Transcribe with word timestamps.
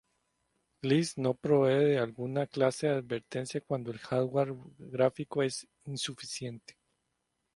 Glitz 0.83 1.15
no 1.19 1.35
provee 1.35 1.85
de 1.85 1.99
alguna 1.99 2.47
clase 2.47 2.87
de 2.87 2.93
advertencia 2.95 3.61
cuando 3.61 3.91
el 3.91 3.99
hardware 3.99 4.55
gráfico 4.79 5.43
es 5.43 5.67
insuficiente. 5.85 6.75